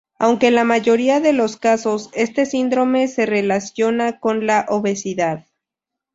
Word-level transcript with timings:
Aunque 0.17 0.47
en 0.47 0.55
la 0.55 0.63
mayoría 0.63 1.19
de 1.19 1.31
los 1.31 1.57
casos, 1.57 2.09
este 2.13 2.47
síndrome 2.47 3.07
se 3.07 3.27
relaciona 3.27 4.19
con 4.19 4.47
la 4.47 4.65
obesidad. 4.67 5.45